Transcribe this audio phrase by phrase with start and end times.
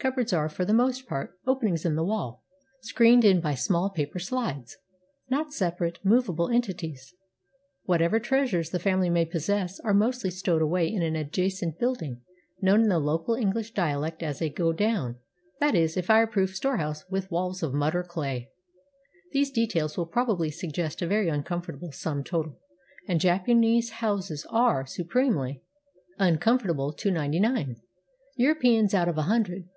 [0.00, 2.44] Cupboards are, for the most part, openings in the wall,
[2.82, 4.76] screened in by small paper slides—
[5.28, 7.16] not separate, movable entities.
[7.82, 12.20] Whatever treasures the family may possess are mostly stowed away in an adja cent building,
[12.62, 15.16] known in the local English dialect as a "godown,"
[15.58, 18.50] that is, a fireproof storehouse with walls of mud or clay.
[19.32, 22.60] These details will probably suggest a very uncomfort able sum total;
[23.08, 25.60] and Japanese houses are supremely
[26.20, 27.80] uncomfortable to ninety nine
[28.36, 29.68] Europeans out of a hun dred.